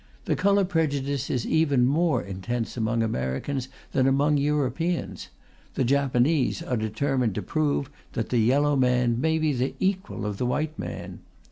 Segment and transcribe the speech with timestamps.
[0.25, 5.27] The colour prejudice is even more intense among Americans than among Europeans;
[5.75, 10.37] the Japanese are determined to prove that the yellow man may be the equal of
[10.39, 11.19] the white man.